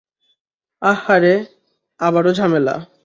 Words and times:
আহহারে, 0.81 1.33
আবারও 1.99 2.31
ঝামেলা! 2.33 2.75